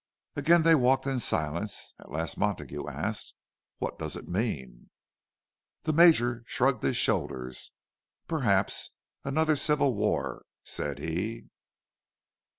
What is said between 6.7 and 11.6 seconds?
his shoulders. "Perhaps another civil war," said he.